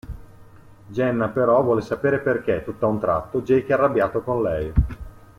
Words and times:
Jenna 0.87 1.29
però 1.29 1.61
vuole 1.61 1.81
sapere 1.81 2.21
perché, 2.21 2.63
tutt'a 2.63 2.87
un 2.87 2.99
tratto, 2.99 3.41
Jake 3.41 3.67
è 3.67 3.73
arrabbiato 3.73 4.21
con 4.23 4.41
lei. 4.41 4.73